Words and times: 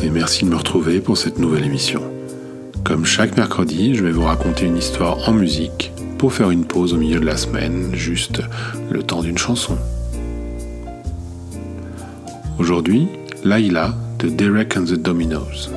et 0.00 0.10
merci 0.10 0.44
de 0.44 0.50
me 0.50 0.56
retrouver 0.56 1.00
pour 1.00 1.18
cette 1.18 1.38
nouvelle 1.38 1.64
émission. 1.64 2.02
Comme 2.84 3.04
chaque 3.04 3.36
mercredi, 3.36 3.94
je 3.94 4.04
vais 4.04 4.12
vous 4.12 4.22
raconter 4.22 4.64
une 4.64 4.76
histoire 4.76 5.28
en 5.28 5.32
musique 5.32 5.92
pour 6.18 6.32
faire 6.32 6.50
une 6.50 6.64
pause 6.64 6.94
au 6.94 6.96
milieu 6.96 7.20
de 7.20 7.26
la 7.26 7.36
semaine, 7.36 7.90
juste 7.92 8.42
le 8.90 9.02
temps 9.02 9.22
d'une 9.22 9.36
chanson. 9.36 9.76
Aujourd'hui, 12.58 13.08
Laila 13.44 13.94
de 14.18 14.28
Derek 14.28 14.76
and 14.76 14.84
the 14.84 14.94
Dominos. 14.94 15.70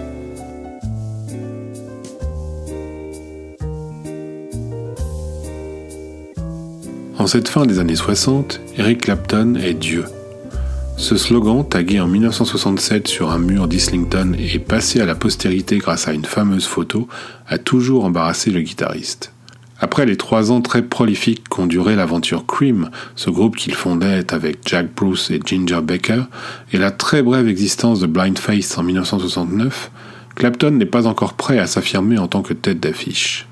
En 7.18 7.28
cette 7.28 7.48
fin 7.48 7.66
des 7.66 7.80
années 7.80 7.96
60, 7.96 8.62
Eric 8.78 9.02
Clapton 9.02 9.56
est 9.56 9.74
Dieu. 9.74 10.06
Ce 10.98 11.18
slogan, 11.18 11.68
tagué 11.68 12.00
en 12.00 12.08
1967 12.08 13.08
sur 13.08 13.30
un 13.30 13.38
mur 13.38 13.68
d'Islington 13.68 14.34
et 14.40 14.60
passé 14.60 15.02
à 15.02 15.06
la 15.06 15.14
postérité 15.14 15.78
grâce 15.78 16.08
à 16.08 16.14
une 16.14 16.24
fameuse 16.24 16.66
photo, 16.66 17.10
a 17.48 17.58
toujours 17.58 18.06
embarrassé 18.06 18.50
le 18.50 18.62
guitariste. 18.62 19.34
Après 19.78 20.06
les 20.06 20.16
trois 20.16 20.54
ans 20.54 20.62
très 20.62 20.82
prolifiques 20.82 21.50
qu'ont 21.50 21.68
duré 21.68 21.98
l'aventure 21.98 22.46
Cream, 22.46 22.90
ce 23.16 23.30
groupe 23.30 23.58
qu'il 23.58 23.76
fondait 23.76 24.34
avec 24.34 24.60
Jack 24.66 24.96
Bruce 24.96 25.30
et 25.32 25.42
Ginger 25.46 25.82
Baker, 25.84 26.24
et 26.72 26.78
la 26.78 26.92
très 26.92 27.22
brève 27.22 27.50
existence 27.50 28.00
de 28.00 28.08
Blind 28.08 28.40
Faith 28.40 28.76
en 28.78 28.84
1969, 28.84 29.92
Clapton 30.36 30.72
n'est 30.72 30.86
pas 30.86 31.08
encore 31.08 31.34
prêt 31.34 31.60
à 31.60 31.68
s'affirmer 31.68 32.18
en 32.18 32.28
tant 32.28 32.42
que 32.42 32.54
tête 32.54 32.80
d'affiche. 32.80 33.48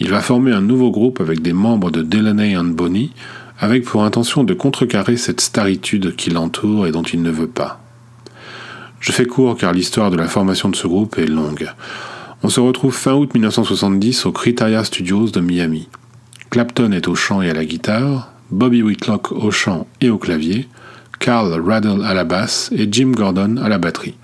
Il 0.00 0.10
va 0.10 0.20
former 0.20 0.52
un 0.52 0.60
nouveau 0.60 0.90
groupe 0.90 1.20
avec 1.20 1.40
des 1.40 1.52
membres 1.52 1.90
de 1.90 2.02
Delaney 2.02 2.56
and 2.56 2.64
Bonnie, 2.64 3.12
avec 3.58 3.84
pour 3.84 4.04
intention 4.04 4.44
de 4.44 4.54
contrecarrer 4.54 5.16
cette 5.16 5.40
staritude 5.40 6.14
qui 6.16 6.30
l'entoure 6.30 6.86
et 6.86 6.92
dont 6.92 7.02
il 7.02 7.22
ne 7.22 7.30
veut 7.30 7.46
pas. 7.46 7.80
Je 9.00 9.12
fais 9.12 9.26
court 9.26 9.56
car 9.56 9.72
l'histoire 9.72 10.10
de 10.10 10.16
la 10.16 10.28
formation 10.28 10.68
de 10.68 10.76
ce 10.76 10.86
groupe 10.86 11.18
est 11.18 11.26
longue. 11.26 11.68
On 12.42 12.48
se 12.48 12.60
retrouve 12.60 12.94
fin 12.94 13.14
août 13.14 13.32
1970 13.32 14.26
au 14.26 14.32
Criteria 14.32 14.84
Studios 14.84 15.28
de 15.28 15.40
Miami. 15.40 15.88
Clapton 16.50 16.92
est 16.92 17.08
au 17.08 17.14
chant 17.14 17.42
et 17.42 17.50
à 17.50 17.54
la 17.54 17.64
guitare, 17.64 18.32
Bobby 18.50 18.82
Whitlock 18.82 19.32
au 19.32 19.50
chant 19.50 19.86
et 20.00 20.10
au 20.10 20.18
clavier, 20.18 20.68
Carl 21.18 21.60
Raddle 21.60 22.04
à 22.04 22.14
la 22.14 22.24
basse 22.24 22.70
et 22.72 22.88
Jim 22.90 23.12
Gordon 23.12 23.56
à 23.56 23.68
la 23.68 23.78
batterie. 23.78 24.14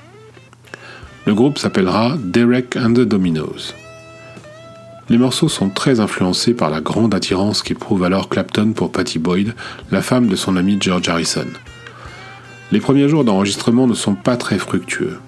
Le 1.26 1.34
groupe 1.34 1.58
s'appellera 1.58 2.16
Derek 2.18 2.76
and 2.76 2.94
the 2.94 3.00
Dominos. 3.00 3.74
Les 5.12 5.18
morceaux 5.18 5.50
sont 5.50 5.68
très 5.68 6.00
influencés 6.00 6.54
par 6.54 6.70
la 6.70 6.80
grande 6.80 7.14
attirance 7.14 7.62
qu'éprouve 7.62 8.02
alors 8.02 8.30
Clapton 8.30 8.72
pour 8.72 8.90
Patty 8.90 9.18
Boyd, 9.18 9.54
la 9.90 10.00
femme 10.00 10.26
de 10.26 10.36
son 10.36 10.56
ami 10.56 10.78
George 10.80 11.06
Harrison. 11.06 11.48
Les 12.70 12.80
premiers 12.80 13.10
jours 13.10 13.22
d'enregistrement 13.22 13.86
ne 13.86 13.92
sont 13.92 14.14
pas 14.14 14.38
très 14.38 14.58
fructueux. 14.58 15.18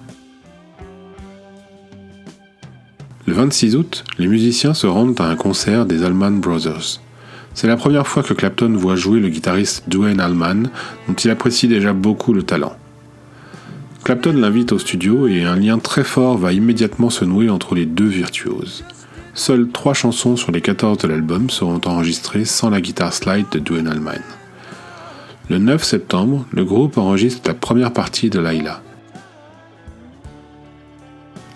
Le 3.27 3.33
26 3.35 3.75
août, 3.75 4.03
les 4.17 4.25
musiciens 4.25 4.73
se 4.73 4.87
rendent 4.87 5.21
à 5.21 5.25
un 5.25 5.35
concert 5.35 5.85
des 5.85 6.03
Allman 6.03 6.39
Brothers. 6.39 6.99
C'est 7.53 7.67
la 7.67 7.77
première 7.77 8.07
fois 8.07 8.23
que 8.23 8.33
Clapton 8.33 8.73
voit 8.75 8.95
jouer 8.95 9.19
le 9.19 9.29
guitariste 9.29 9.83
Duane 9.87 10.19
Allman, 10.19 10.71
dont 11.07 11.13
il 11.13 11.29
apprécie 11.29 11.67
déjà 11.67 11.93
beaucoup 11.93 12.33
le 12.33 12.41
talent. 12.41 12.75
Clapton 14.03 14.33
l'invite 14.33 14.71
au 14.71 14.79
studio 14.79 15.27
et 15.27 15.43
un 15.43 15.55
lien 15.55 15.77
très 15.77 16.03
fort 16.03 16.39
va 16.39 16.53
immédiatement 16.53 17.11
se 17.11 17.23
nouer 17.23 17.51
entre 17.51 17.75
les 17.75 17.85
deux 17.85 18.07
virtuoses. 18.07 18.83
Seules 19.37 19.67
trois 19.67 19.93
chansons 19.93 20.37
sur 20.37 20.53
les 20.53 20.61
14 20.61 20.97
de 20.99 21.09
l'album 21.09 21.49
seront 21.49 21.81
enregistrées 21.85 22.45
sans 22.45 22.69
la 22.69 22.79
guitare 22.79 23.13
slide 23.13 23.47
de 23.51 23.59
Duane 23.59 23.89
Allman. 23.89 24.21
Le 25.49 25.57
9 25.57 25.83
septembre, 25.83 26.45
le 26.53 26.63
groupe 26.63 26.97
enregistre 26.97 27.41
la 27.45 27.53
première 27.53 27.91
partie 27.91 28.29
de 28.29 28.39
Laila. 28.39 28.81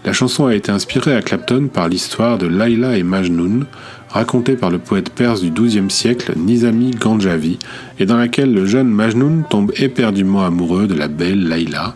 La 0.03 0.11
chanson 0.11 0.45
a 0.45 0.55
été 0.55 0.73
inspirée 0.73 1.15
à 1.15 1.21
Clapton 1.21 1.69
par 1.73 1.87
l'histoire 1.87 2.37
de 2.37 2.47
Laila 2.47 2.97
et 2.97 3.03
Majnun, 3.03 3.65
racontée 4.09 4.57
par 4.57 4.71
le 4.71 4.79
poète 4.79 5.11
perse 5.11 5.41
du 5.41 5.49
XIIe 5.49 5.89
siècle 5.89 6.33
Nizami 6.35 6.91
Ganjavi, 6.91 7.59
et 7.97 8.05
dans 8.05 8.17
laquelle 8.17 8.53
le 8.53 8.65
jeune 8.65 8.89
Majnun 8.89 9.43
tombe 9.49 9.71
éperdument 9.77 10.45
amoureux 10.45 10.87
de 10.87 10.95
la 10.95 11.07
belle 11.07 11.47
Laila, 11.47 11.95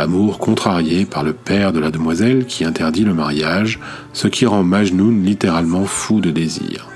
amour 0.00 0.38
contrarié 0.38 1.04
par 1.04 1.22
le 1.22 1.32
père 1.32 1.72
de 1.72 1.80
la 1.80 1.90
demoiselle 1.90 2.46
qui 2.46 2.64
interdit 2.64 3.04
le 3.04 3.14
mariage, 3.14 3.78
ce 4.12 4.28
qui 4.28 4.46
rend 4.46 4.64
Majnun 4.64 5.22
littéralement 5.22 5.84
fou 5.84 6.20
de 6.20 6.30
désir. 6.30 6.88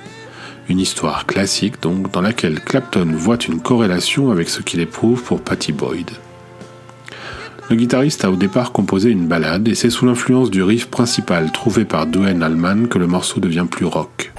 Une 0.68 0.80
histoire 0.80 1.26
classique 1.26 1.80
donc 1.82 2.10
dans 2.10 2.20
laquelle 2.20 2.60
Clapton 2.60 3.12
voit 3.14 3.38
une 3.46 3.60
corrélation 3.60 4.30
avec 4.30 4.48
ce 4.48 4.62
qu'il 4.62 4.80
éprouve 4.80 5.22
pour 5.22 5.40
Patty 5.40 5.72
Boyd. 5.72 6.10
Le 7.70 7.76
guitariste 7.76 8.24
a 8.24 8.30
au 8.30 8.36
départ 8.36 8.72
composé 8.72 9.10
une 9.10 9.26
ballade 9.26 9.68
et 9.68 9.74
c'est 9.74 9.90
sous 9.90 10.06
l'influence 10.06 10.50
du 10.50 10.62
riff 10.62 10.86
principal 10.86 11.50
trouvé 11.52 11.84
par 11.84 12.06
Duane 12.06 12.42
Allman 12.42 12.88
que 12.88 12.98
le 12.98 13.06
morceau 13.06 13.40
devient 13.40 13.66
plus 13.70 13.86
rock. 13.86 14.32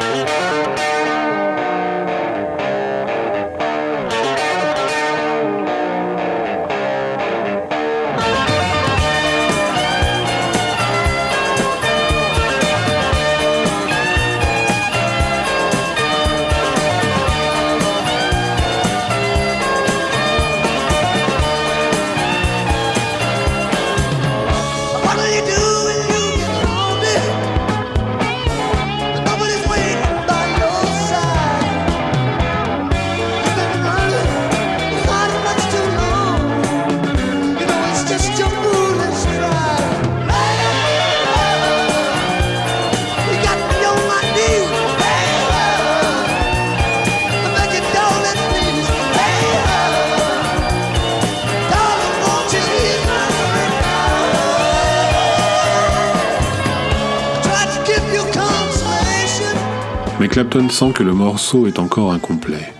Clapton 60.35 60.67
sent 60.67 60.91
que 60.91 61.03
le 61.03 61.13
morceau 61.13 61.65
est 61.65 61.79
encore 61.79 62.11
incomplet. 62.11 62.73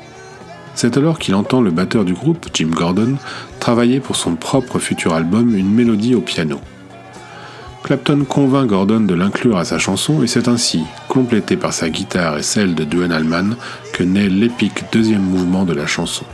C'est 0.73 0.97
alors 0.97 1.17
qu'il 1.17 1.35
entend 1.35 1.61
le 1.61 1.71
batteur 1.71 2.03
du 2.03 2.13
groupe, 2.13 2.47
Jim 2.53 2.67
Gordon, 2.69 3.15
travailler 3.61 4.01
pour 4.01 4.17
son 4.17 4.35
propre 4.35 4.77
futur 4.77 5.13
album 5.13 5.55
une 5.55 5.73
mélodie 5.73 6.15
au 6.15 6.19
piano. 6.19 6.59
Clapton 7.81 8.25
convainc 8.27 8.67
Gordon 8.67 8.99
de 8.99 9.13
l'inclure 9.13 9.55
à 9.55 9.63
sa 9.63 9.77
chanson 9.77 10.21
et 10.21 10.27
c'est 10.27 10.49
ainsi, 10.49 10.83
complété 11.07 11.55
par 11.55 11.71
sa 11.71 11.89
guitare 11.89 12.37
et 12.37 12.43
celle 12.43 12.75
de 12.75 12.83
Duane 12.83 13.13
Allman, 13.13 13.55
que 13.93 14.03
naît 14.03 14.27
l'épique 14.27 14.83
deuxième 14.91 15.23
mouvement 15.23 15.63
de 15.63 15.71
la 15.71 15.87
chanson. 15.87 16.25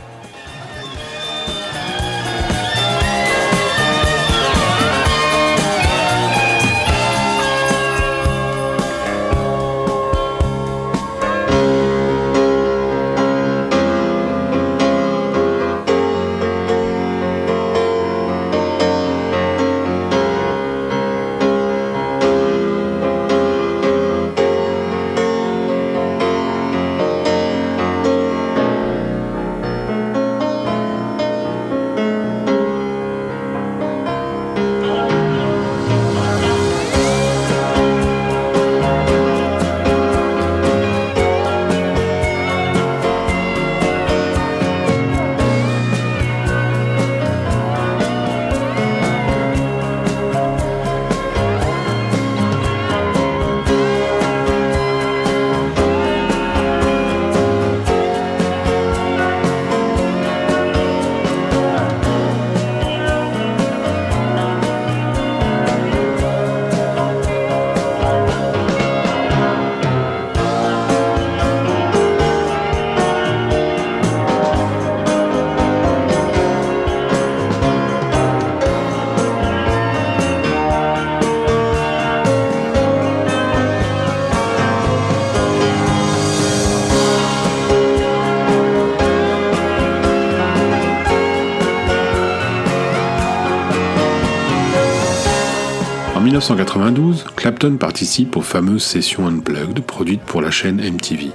1992, 96.42 97.24
Clapton 97.36 97.76
participe 97.76 98.36
aux 98.36 98.42
fameuses 98.42 98.82
sessions 98.82 99.28
Unplugged 99.28 99.80
produites 99.84 100.22
pour 100.22 100.42
la 100.42 100.50
chaîne 100.50 100.82
MTV. 100.82 101.30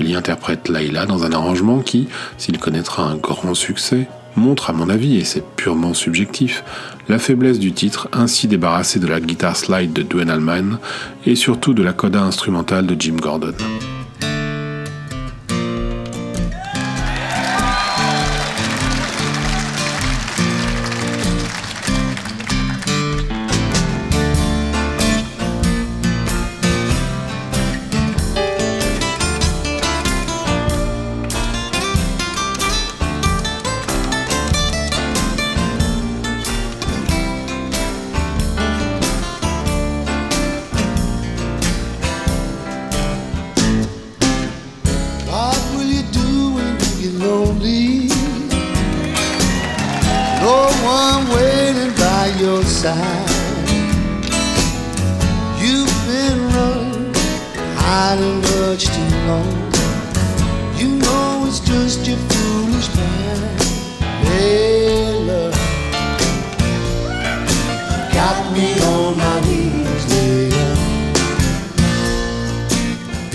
Il 0.00 0.10
y 0.10 0.16
interprète 0.16 0.68
Layla 0.68 1.06
dans 1.06 1.24
un 1.24 1.30
arrangement 1.30 1.78
qui, 1.78 2.08
s'il 2.36 2.58
connaîtra 2.58 3.04
un 3.04 3.14
grand 3.14 3.54
succès, 3.54 4.08
montre 4.34 4.70
à 4.70 4.72
mon 4.72 4.88
avis, 4.88 5.18
et 5.18 5.24
c'est 5.24 5.44
purement 5.54 5.94
subjectif, 5.94 6.64
la 7.08 7.20
faiblesse 7.20 7.60
du 7.60 7.72
titre 7.72 8.08
ainsi 8.12 8.48
débarrassé 8.48 8.98
de 8.98 9.06
la 9.06 9.20
guitare 9.20 9.56
slide 9.56 9.92
de 9.92 10.02
Dwayne 10.02 10.30
Allman 10.30 10.78
et 11.26 11.36
surtout 11.36 11.72
de 11.72 11.84
la 11.84 11.92
coda 11.92 12.20
instrumentale 12.20 12.86
de 12.86 13.00
Jim 13.00 13.18
Gordon. 13.20 13.54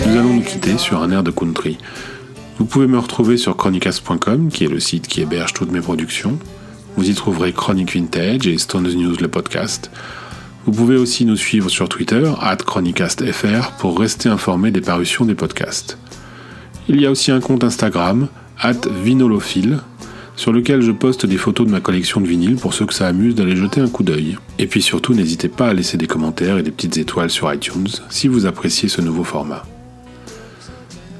Nous 0.06 0.16
allons 0.16 0.34
nous 0.34 0.42
quitter 0.42 0.78
sur 0.78 1.02
un 1.02 1.10
air 1.10 1.24
de 1.24 1.32
country. 1.32 1.78
Vous 2.58 2.66
pouvez 2.66 2.86
me 2.86 2.98
retrouver 2.98 3.36
sur 3.36 3.56
chronicast.com, 3.56 4.50
qui 4.52 4.64
est 4.64 4.68
le 4.68 4.78
site 4.78 5.08
qui 5.08 5.22
héberge 5.22 5.54
toutes 5.54 5.72
mes 5.72 5.80
productions. 5.80 6.38
Vous 6.96 7.08
y 7.08 7.14
trouverez 7.14 7.52
Chronic 7.52 7.94
Vintage 7.94 8.46
et 8.46 8.58
Stones 8.58 8.92
News 8.92 9.16
le 9.20 9.28
podcast. 9.28 9.90
Vous 10.66 10.72
pouvez 10.72 10.96
aussi 10.96 11.24
nous 11.24 11.36
suivre 11.36 11.70
sur 11.70 11.88
Twitter, 11.88 12.30
at 12.40 12.58
ChronicastFR, 12.58 13.72
pour 13.78 13.98
rester 13.98 14.28
informé 14.28 14.70
des 14.70 14.80
parutions 14.80 15.24
des 15.24 15.34
podcasts. 15.34 15.96
Il 16.88 17.00
y 17.00 17.06
a 17.06 17.10
aussi 17.10 17.30
un 17.30 17.40
compte 17.40 17.64
Instagram, 17.64 18.28
at 18.60 18.88
Vinolophile, 19.02 19.80
sur 20.36 20.52
lequel 20.52 20.82
je 20.82 20.92
poste 20.92 21.26
des 21.26 21.36
photos 21.36 21.66
de 21.66 21.72
ma 21.72 21.80
collection 21.80 22.20
de 22.20 22.26
vinyles 22.26 22.56
pour 22.56 22.74
ceux 22.74 22.86
que 22.86 22.94
ça 22.94 23.06
amuse 23.06 23.34
d'aller 23.34 23.56
jeter 23.56 23.80
un 23.80 23.88
coup 23.88 24.02
d'œil. 24.02 24.36
Et 24.58 24.66
puis 24.66 24.82
surtout, 24.82 25.14
n'hésitez 25.14 25.48
pas 25.48 25.68
à 25.68 25.74
laisser 25.74 25.96
des 25.96 26.06
commentaires 26.06 26.58
et 26.58 26.62
des 26.62 26.70
petites 26.70 26.98
étoiles 26.98 27.30
sur 27.30 27.52
iTunes 27.52 27.88
si 28.08 28.28
vous 28.28 28.46
appréciez 28.46 28.88
ce 28.88 29.00
nouveau 29.00 29.24
format. 29.24 29.64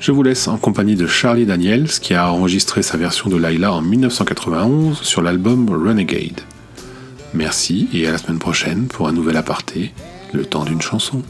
Je 0.01 0.13
vous 0.13 0.23
laisse 0.23 0.49
en 0.49 0.57
compagnie 0.57 0.97
de 0.97 1.07
Charlie 1.07 1.45
Daniels 1.45 1.89
qui 1.89 2.15
a 2.15 2.33
enregistré 2.33 2.83
sa 2.83 2.97
version 2.97 3.29
de 3.29 3.37
Laila 3.37 3.71
en 3.71 3.83
1991 3.83 5.03
sur 5.03 5.21
l'album 5.21 5.69
Renegade. 5.69 6.41
Merci 7.35 7.87
et 7.93 8.07
à 8.07 8.13
la 8.13 8.19
semaine 8.19 8.39
prochaine 8.39 8.87
pour 8.87 9.09
un 9.09 9.13
nouvel 9.13 9.37
aparté, 9.37 9.93
le 10.33 10.47
temps 10.47 10.65
d'une 10.65 10.81
chanson. 10.81 11.23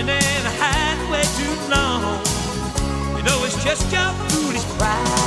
Running 0.00 0.14
and 0.14 0.46
hiding 0.58 1.10
way 1.10 1.22
too 1.36 1.54
long. 1.70 2.02
You 3.16 3.22
know 3.22 3.44
it's 3.44 3.62
just 3.62 3.90
your 3.92 4.12
foolish 4.28 4.64
pride. 4.78 5.19